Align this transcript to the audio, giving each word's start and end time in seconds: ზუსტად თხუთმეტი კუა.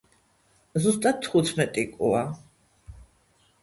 ზუსტად 0.85 1.21
თხუთმეტი 1.27 1.87
კუა. 1.95 2.27